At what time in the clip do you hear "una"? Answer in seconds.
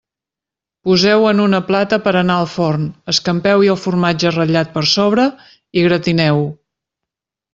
1.43-1.59